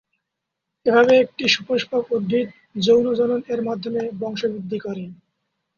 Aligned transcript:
এভাবে 0.85 1.13
একটি 1.17 1.43
সপুষ্পক 1.47 2.03
উদ্ভিদ 2.11 2.47
যৌন 2.79 3.05
জনন 3.19 3.39
-এর 3.43 3.61
মাধ্যমে 3.67 4.01
বংশ 4.21 4.41
বৃদ্ধি 4.53 4.77
করে। 4.79 5.03